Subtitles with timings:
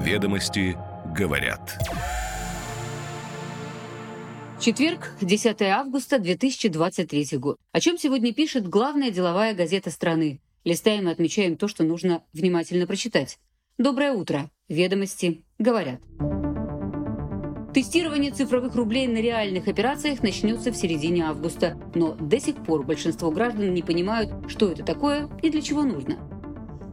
[0.00, 0.78] Ведомости
[1.14, 1.78] говорят.
[4.58, 7.58] Четверг, 10 августа 2023 год.
[7.72, 10.40] О чем сегодня пишет главная деловая газета страны.
[10.64, 13.38] Листаем и отмечаем то, что нужно внимательно прочитать.
[13.76, 14.50] Доброе утро.
[14.68, 16.00] Ведомости говорят.
[17.74, 23.30] Тестирование цифровых рублей на реальных операциях начнется в середине августа, но до сих пор большинство
[23.30, 26.29] граждан не понимают, что это такое и для чего нужно.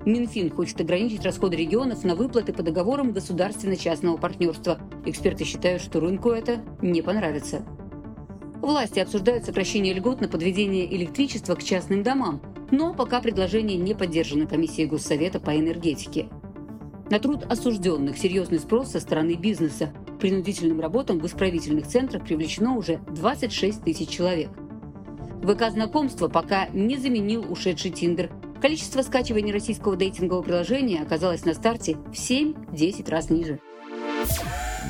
[0.08, 4.80] Минфин хочет ограничить расходы регионов на выплаты по договорам государственно-частного партнерства.
[5.06, 7.66] Эксперты считают, что рынку это не понравится.
[8.62, 14.48] Власти обсуждают сокращение льгот на подведение электричества к частным домам, но пока предложение не поддержано
[14.48, 16.30] Комиссией Госсовета по энергетике.
[17.10, 19.94] На труд осужденных серьезный спрос со стороны бизнеса.
[20.22, 24.52] Принудительным работам в исправительных центрах привлечено уже 26 тысяч человек.
[25.44, 28.32] ВК знакомства пока не заменил ушедший Тиндер.
[28.62, 33.60] Количество скачиваний российского дейтингового приложения оказалось на старте в 7-10 раз ниже.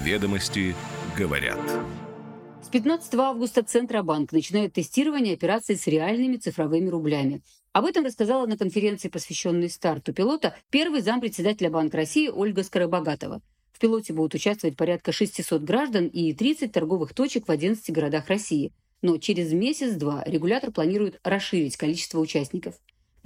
[0.04, 0.74] Ведомости
[1.18, 1.60] говорят.
[2.64, 7.42] С 15 августа Центробанк начинает тестирование операций с реальными цифровыми рублями.
[7.74, 13.42] Об этом рассказала на конференции, посвященной старту пилота, первый зампредседателя Банка России Ольга Скоробогатова.
[13.74, 18.72] В пилоте будут участвовать порядка 600 граждан и 30 торговых точек в 11 городах России.
[19.02, 22.76] Но через месяц-два регулятор планирует расширить количество участников.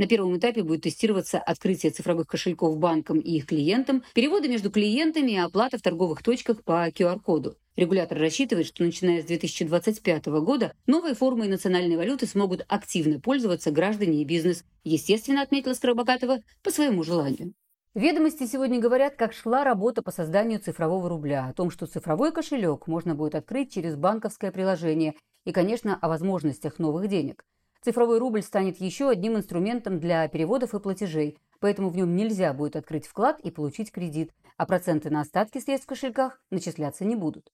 [0.02, 5.34] На первом этапе будет тестироваться открытие цифровых кошельков банкам и их клиентам, переводы между клиентами
[5.34, 7.56] и оплата в торговых точках по QR-коду.
[7.76, 14.24] Регулятор рассчитывает, что начиная с 2025 года новые формы национальной валюты смогут активно пользоваться граждане
[14.24, 17.54] и бизнес, естественно, отметила Скоробогатова, по своему желанию.
[17.94, 22.88] Ведомости сегодня говорят, как шла работа по созданию цифрового рубля, о том, что цифровой кошелек
[22.88, 25.14] можно будет открыть через банковское приложение
[25.46, 27.46] и, конечно, о возможностях новых денег.
[27.84, 32.76] Цифровой рубль станет еще одним инструментом для переводов и платежей, поэтому в нем нельзя будет
[32.76, 37.52] открыть вклад и получить кредит, а проценты на остатки средств в кошельках начисляться не будут.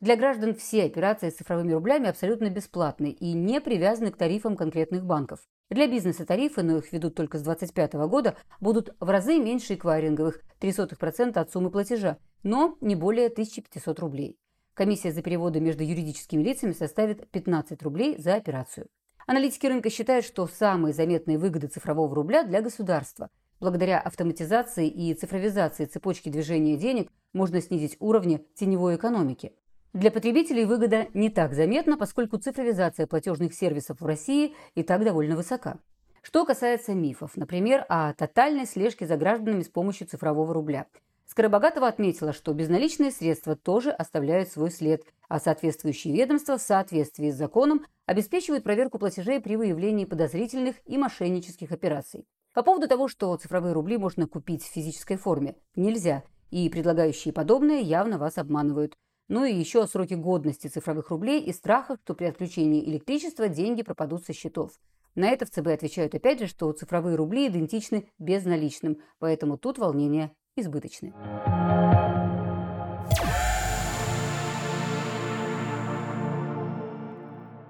[0.00, 5.06] Для граждан все операции с цифровыми рублями абсолютно бесплатны и не привязаны к тарифам конкретных
[5.06, 5.40] банков.
[5.70, 10.42] Для бизнеса тарифы, но их ведут только с 2025 года, будут в разы меньше эквайринговых–
[10.60, 14.36] 0,03% от суммы платежа, но не более 1500 рублей.
[14.74, 18.88] Комиссия за переводы между юридическими лицами составит 15 рублей за операцию.
[19.26, 23.30] Аналитики рынка считают, что самые заметные выгоды цифрового рубля для государства.
[23.60, 29.52] Благодаря автоматизации и цифровизации цепочки движения денег можно снизить уровни теневой экономики.
[29.92, 35.36] Для потребителей выгода не так заметна, поскольку цифровизация платежных сервисов в России и так довольно
[35.36, 35.78] высока.
[36.22, 40.86] Что касается мифов, например, о тотальной слежке за гражданами с помощью цифрового рубля–
[41.32, 47.36] Скоробогатова отметила, что безналичные средства тоже оставляют свой след, а соответствующие ведомства в соответствии с
[47.36, 52.26] законом обеспечивают проверку платежей при выявлении подозрительных и мошеннических операций.
[52.52, 57.80] По поводу того, что цифровые рубли можно купить в физической форме, нельзя, и предлагающие подобное
[57.80, 58.94] явно вас обманывают.
[59.28, 63.82] Ну и еще о сроке годности цифровых рублей и страхах, что при отключении электричества деньги
[63.82, 64.72] пропадут со счетов.
[65.14, 70.34] На это в ЦБ отвечают опять же, что цифровые рубли идентичны безналичным, поэтому тут волнения
[70.56, 71.12] избыточны.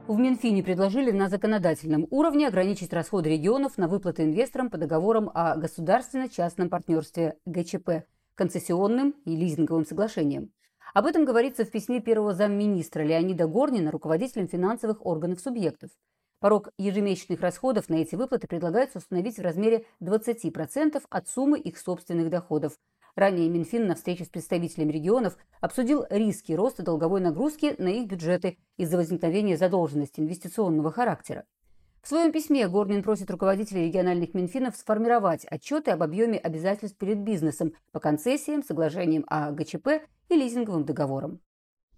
[0.09, 5.57] В Минфине предложили на законодательном уровне ограничить расходы регионов на выплаты инвесторам по договорам о
[5.57, 8.05] государственно-частном партнерстве ГЧП,
[8.35, 10.51] концессионным и лизинговым соглашениям.
[10.93, 15.91] Об этом говорится в письме первого замминистра Леонида Горнина руководителям финансовых органов субъектов.
[16.43, 22.31] Порог ежемесячных расходов на эти выплаты предлагается установить в размере 20% от суммы их собственных
[22.31, 22.73] доходов.
[23.15, 28.59] Ранее Минфин на встрече с представителями регионов обсудил риски роста долговой нагрузки на их бюджеты
[28.77, 31.45] из-за возникновения задолженности инвестиционного характера.
[32.03, 37.73] В своем письме Горнин просит руководителей региональных Минфинов сформировать отчеты об объеме обязательств перед бизнесом
[37.93, 41.41] по концессиям, соглашениям о ГЧП и лизинговым договорам.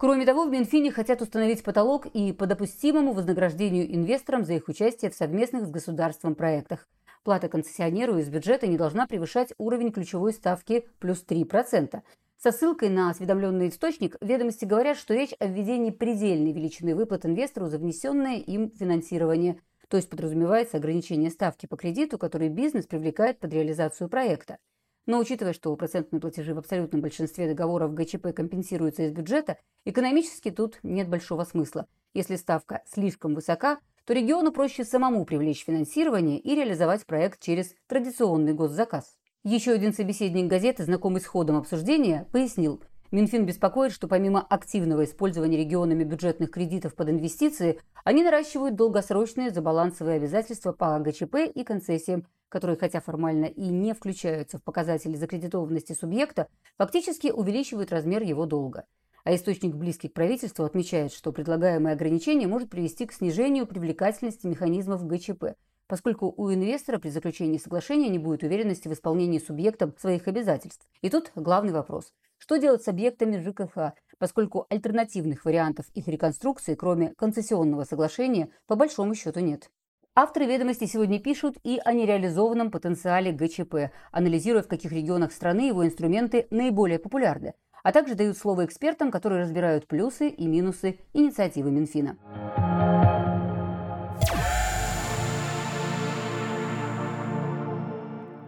[0.05, 5.11] Кроме того, в Минфине хотят установить потолок и по допустимому вознаграждению инвесторам за их участие
[5.11, 6.87] в совместных с государством проектах.
[7.23, 12.03] Плата концессионеру из бюджета не должна превышать уровень ключевой ставки плюс 3%.
[12.37, 17.69] Со ссылкой на осведомленный источник ведомости говорят, что речь о введении предельной величины выплат инвестору
[17.69, 19.59] за внесенное им финансирование,
[19.89, 24.59] то есть подразумевается ограничение ставки по кредиту, который бизнес привлекает под реализацию проекта.
[25.07, 30.79] Но учитывая, что процентные платежи в абсолютном большинстве договоров ГЧП компенсируются из бюджета, экономически тут
[30.83, 31.87] нет большого смысла.
[32.15, 38.55] Если ставка слишком высока, то региону проще самому привлечь финансирование и реализовать проект через традиционный
[38.55, 39.17] госзаказ.
[39.43, 42.83] Еще один собеседник газеты, знакомый с ходом обсуждения, пояснил,
[43.15, 50.17] Минфин беспокоит, что помимо активного использования регионами бюджетных кредитов под инвестиции, они наращивают долгосрочные забалансовые
[50.17, 56.47] обязательства по ГЧП и концессиям, которые, хотя формально и не включаются в показатели закредитованности субъекта,
[56.79, 58.85] фактически увеличивают размер его долга.
[59.25, 65.05] А источник, близкий к правительству, отмечает, что предлагаемое ограничение может привести к снижению привлекательности механизмов
[65.05, 65.57] ГЧП,
[65.89, 70.87] поскольку у инвестора при заключении соглашения не будет уверенности в исполнении субъектом своих обязательств.
[71.01, 77.15] И тут главный вопрос– что делать с объектами ЖКХ, поскольку альтернативных вариантов их реконструкции, кроме
[77.15, 79.71] концессионного соглашения, по большому счету нет.
[80.17, 85.85] Авторы ведомости сегодня пишут и о нереализованном потенциале ГЧП, анализируя, в каких регионах страны его
[85.85, 92.17] инструменты наиболее популярны, а также дают слово экспертам, которые разбирают плюсы и минусы инициативы Минфина.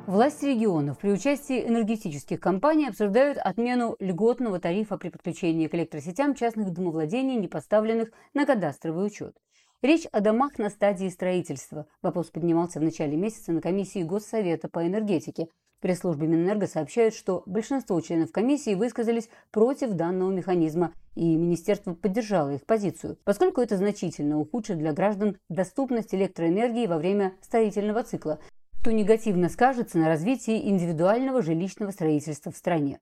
[0.07, 6.71] Власти регионов при участии энергетических компаний обсуждают отмену льготного тарифа при подключении к электросетям частных
[6.73, 9.37] домовладений, не поставленных на кадастровый учет.
[9.83, 11.87] Речь о домах на стадии строительства.
[12.01, 15.49] Вопрос поднимался в начале месяца на комиссии Госсовета по энергетике.
[15.81, 22.65] Пресс-службе Минэнерго сообщают, что большинство членов комиссии высказались против данного механизма, и министерство поддержало их
[22.65, 28.41] позицию, поскольку это значительно ухудшит для граждан доступность электроэнергии во время строительного цикла,
[28.81, 32.99] что негативно скажется на развитии индивидуального жилищного строительства в стране.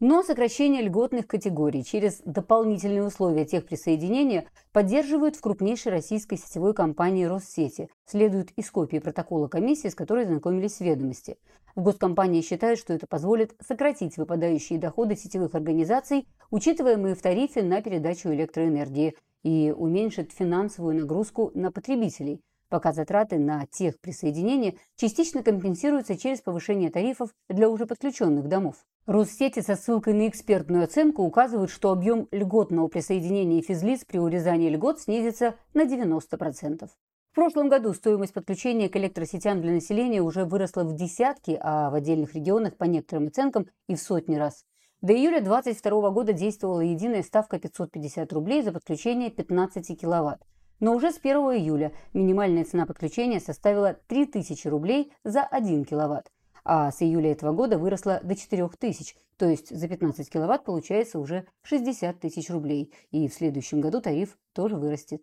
[0.00, 7.90] Но сокращение льготных категорий через дополнительные условия техприсоединения поддерживают в крупнейшей российской сетевой компании Россети,
[8.06, 11.36] следует из копии протокола комиссии, с которой знакомились ведомости.
[11.76, 17.82] В госкомпании считают, что это позволит сократить выпадающие доходы сетевых организаций, учитываемые в тарифе на
[17.82, 26.40] передачу электроэнергии, и уменьшит финансовую нагрузку на потребителей– пока затраты на техприсоединение частично компенсируются через
[26.40, 28.76] повышение тарифов для уже подключенных домов.
[29.06, 35.00] Россети со ссылкой на экспертную оценку указывают, что объем льготного присоединения физлиц при урезании льгот
[35.00, 36.88] снизится на 90%.
[37.30, 41.94] В прошлом году стоимость подключения к электросетям для населения уже выросла в десятки, а в
[41.94, 44.64] отдельных регионах по некоторым оценкам и в сотни раз.
[45.00, 50.42] До июля 2022 года действовала единая ставка 550 рублей за подключение 15 киловатт.
[50.78, 56.30] Но уже с 1 июля минимальная цена подключения составила 3000 рублей за 1 киловатт,
[56.64, 61.46] а с июля этого года выросла до 4000, то есть за 15 киловатт получается уже
[61.62, 65.22] 60 тысяч рублей, и в следующем году тариф тоже вырастет.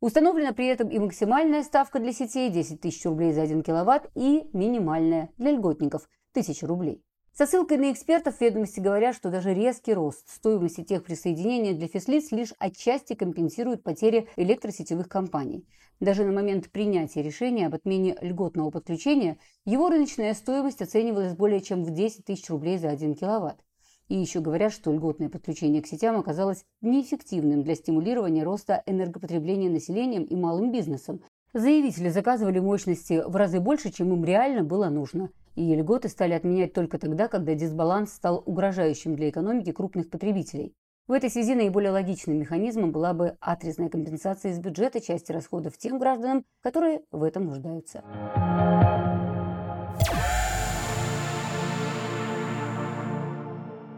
[0.00, 4.48] Установлена при этом и максимальная ставка для сетей 10 тысяч рублей за 1 киловатт и
[4.52, 7.04] минимальная для льготников– 1000 рублей.
[7.34, 12.30] Со ссылкой на экспертов ведомости говорят, что даже резкий рост стоимости тех присоединения для физлиц
[12.30, 15.66] лишь отчасти компенсирует потери электросетевых компаний.
[16.02, 21.84] Даже на момент принятия решения об отмене льготного подключения его рыночная стоимость оценивалась более чем
[21.84, 23.64] в 10 тысяч рублей за 1 киловатт.
[24.08, 30.24] И еще говорят, что льготное подключение к сетям оказалось неэффективным для стимулирования роста энергопотребления населением
[30.24, 31.20] и малым бизнесом.
[31.54, 36.72] Заявители заказывали мощности в разы больше, чем им реально было нужно– и льготы стали отменять
[36.72, 40.74] только тогда, когда дисбаланс стал угрожающим для экономики крупных потребителей.
[41.08, 45.98] В этой связи наиболее логичным механизмом была бы адресная компенсация из бюджета части расходов тем
[45.98, 48.04] гражданам, которые в этом нуждаются.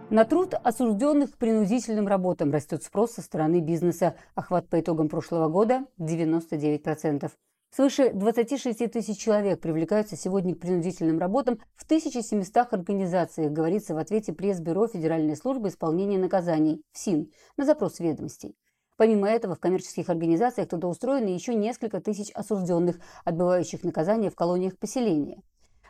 [0.09, 4.15] На труд осужденных к принудительным работам растет спрос со стороны бизнеса.
[4.35, 7.31] Охват по итогам прошлого года– 99%.
[7.75, 14.33] Свыше 26 тысяч человек привлекаются сегодня к принудительным работам в 1700 организациях, говорится в ответе
[14.33, 18.55] пресс-бюро Федеральной службы исполнения наказаний ФСИН на запрос ведомостей.
[18.97, 25.43] Помимо этого, в коммерческих организациях трудоустроены еще несколько тысяч осужденных, отбывающих наказания в колониях поселения.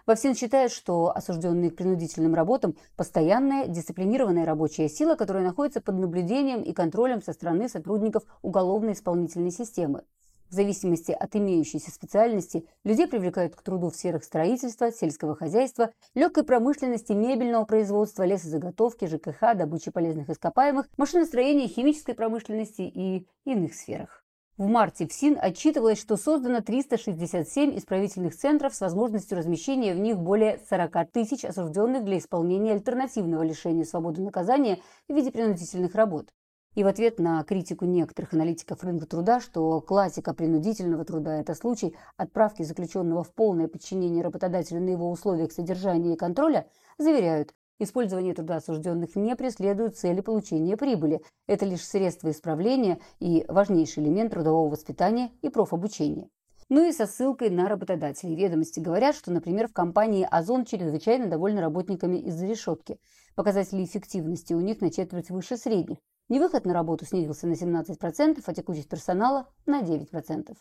[0.06, 5.96] Во ФСИН считают, что осужденные к принудительным работам– постоянная дисциплинированная рабочая сила, которая находится под
[5.96, 10.04] наблюдением и контролем со стороны сотрудников уголовно-исполнительной системы.
[10.50, 16.44] В зависимости от имеющейся специальности людей привлекают к труду в сферах строительства, сельского хозяйства, легкой
[16.44, 24.24] промышленности, мебельного производства, лесозаготовки, ЖКХ, добычи полезных ископаемых, машиностроения, химической промышленности и иных сферах.
[24.56, 30.60] В марте ФСИН отчитывалось, что создано 367 исправительных центров с возможностью размещения в них более
[30.70, 36.28] 40 тысяч осужденных для исполнения альтернативного лишения свободы наказания в виде принудительных работ.
[36.74, 41.94] И в ответ на критику некоторых аналитиков рынка труда, что классика принудительного труда– это случай
[42.16, 46.66] отправки заключенного в полное подчинение работодателю на его условиях содержания и контроля,
[46.98, 51.22] заверяют, использование труда осужденных не преследует цели получения прибыли.
[51.46, 56.28] Это лишь средство исправления и важнейший элемент трудового воспитания и профобучения.
[56.70, 58.34] Ну и со ссылкой на работодателей.
[58.34, 62.98] Ведомости говорят, что, например, в компании «Озон» чрезвычайно довольны работниками из-за решетки.
[63.36, 65.98] Показатели эффективности у них на четверть выше средних.
[66.28, 70.56] Невыход на работу снизился на 17%, а текучесть персонала на 9%.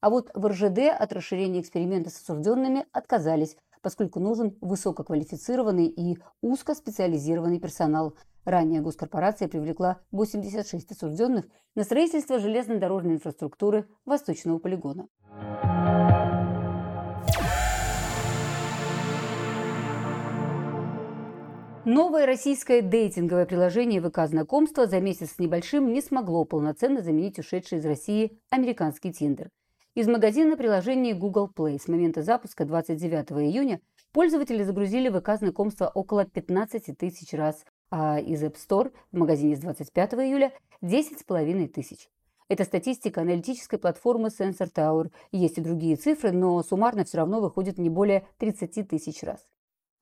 [0.00, 7.60] А вот в РЖД от расширения эксперимента с осужденными отказались, поскольку нужен высококвалифицированный и узкоспециализированный
[7.60, 8.14] персонал.
[8.44, 15.08] Ранее госкорпорация привлекла 86 осужденных на строительство железнодорожной инфраструктуры Восточного полигона.
[21.86, 27.76] Новое российское дейтинговое приложение ВК знакомства за месяц с небольшим не смогло полноценно заменить ушедший
[27.76, 29.50] из России американский Тиндер.
[29.94, 36.24] Из магазина приложения Google Play с момента запуска 29 июня пользователи загрузили ВК знакомства около
[36.24, 42.08] 15 тысяч раз, а из App Store в магазине с 25 июля 10,5 тысяч.
[42.48, 45.10] Это статистика аналитической платформы Sensor Tower.
[45.32, 49.46] Есть и другие цифры, но суммарно все равно выходит не более 30 тысяч раз.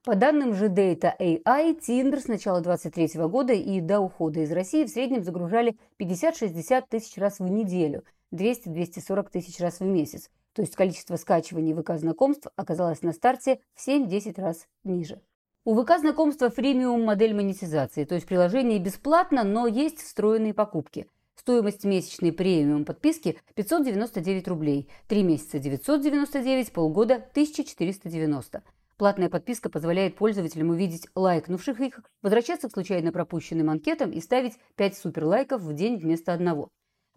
[0.05, 4.83] По данным же Data AI, Tinder с начала 2023 года и до ухода из России
[4.85, 10.29] в среднем загружали 50-60 тысяч раз в неделю, 200-240 тысяч раз в месяц.
[10.55, 15.21] То есть количество скачиваний ВК знакомств оказалось на старте в 7-10 раз ниже.
[15.65, 21.07] У ВК знакомства фримиум модель монетизации, то есть приложение бесплатно, но есть встроенные покупки.
[21.37, 28.65] Стоимость месячной премиум подписки 599 рублей, 3 месяца 999, полгода 1490.
[29.03, 34.97] Платная подписка позволяет пользователям увидеть лайкнувших их, возвращаться к случайно пропущенным анкетам и ставить 5
[34.97, 36.69] суперлайков в день вместо одного.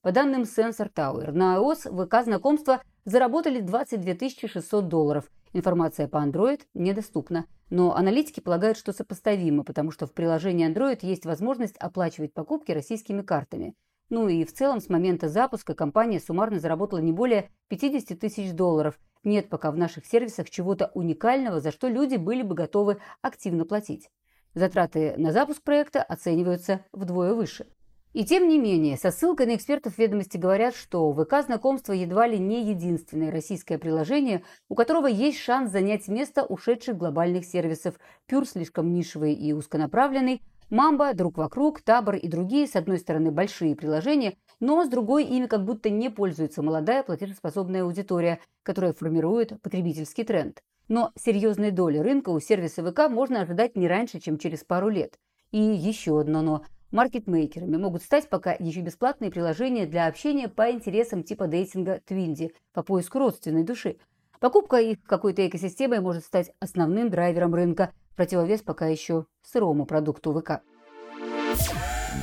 [0.02, 5.30] По данным Sensor Tower, на iOS ВК знакомства заработали 22 600 долларов.
[5.54, 7.46] Информация по Android недоступна.
[7.70, 13.22] Но аналитики полагают, что сопоставимо, потому что в приложении Android есть возможность оплачивать покупки российскими
[13.22, 13.76] картами.
[14.10, 19.00] Ну и в целом с момента запуска компания суммарно заработала не более 50 тысяч долларов–
[19.26, 24.10] нет пока в наших сервисах чего-то уникального, за что люди были бы готовы активно платить.
[24.54, 27.66] Затраты на запуск проекта оцениваются вдвое выше.
[28.14, 32.38] И тем не менее, со ссылкой на экспертов ведомости говорят, что ВК знакомство едва ли
[32.38, 37.96] не единственное российское приложение, у которого есть шанс занять место ушедших глобальных сервисов.
[38.28, 40.42] Пюр слишком нишевый и узконаправленный,
[40.72, 45.46] Мамба, Друг вокруг, Табор и другие, с одной стороны, большие приложения, но с другой ими
[45.46, 50.64] как будто не пользуется молодая платежеспособная аудитория, которая формирует потребительский тренд.
[50.88, 55.20] Но серьезной доли рынка у сервиса ВК можно ожидать не раньше, чем через пару лет.
[55.52, 56.64] И еще одно «но».
[56.92, 62.84] Маркетмейкерами могут стать пока еще бесплатные приложения для общения по интересам типа дейтинга Твинди по
[62.84, 63.98] поиску родственной души.
[64.40, 70.62] Покупка их какой-то экосистемой может стать основным драйвером рынка, противовес пока еще сырому продукту ВК.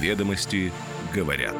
[0.00, 0.72] Ведомости
[1.14, 1.56] говорят.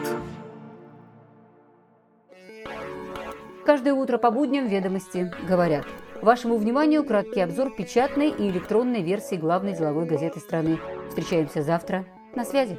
[3.65, 5.87] Каждое утро по будням ведомости говорят.
[6.21, 10.79] Вашему вниманию краткий обзор печатной и электронной версии главной деловой газеты страны.
[11.09, 12.05] Встречаемся завтра.
[12.35, 12.79] На связи.